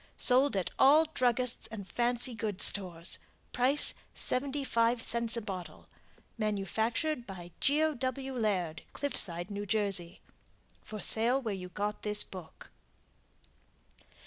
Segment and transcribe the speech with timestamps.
[0.17, 3.19] Sold at all druggists and fancy goods stores.
[3.51, 5.89] Price 75c a bottle.
[6.39, 7.93] Manufactured by GEO.
[7.93, 8.33] W.
[8.33, 9.51] LAIRD, CLIFFSIDE.
[9.55, 9.67] N.
[9.67, 10.19] J.
[10.81, 12.71] For sale where you got this book.